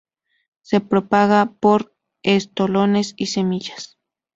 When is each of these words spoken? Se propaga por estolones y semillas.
Se 0.63 0.79
propaga 0.81 1.53
por 1.59 1.95
estolones 2.23 3.13
y 3.17 3.27
semillas. 3.27 3.99